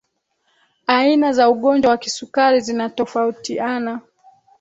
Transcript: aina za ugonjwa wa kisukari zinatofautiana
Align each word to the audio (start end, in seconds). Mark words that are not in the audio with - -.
aina 0.87 1.33
za 1.33 1.49
ugonjwa 1.49 1.91
wa 1.91 1.97
kisukari 1.97 2.59
zinatofautiana 2.61 4.01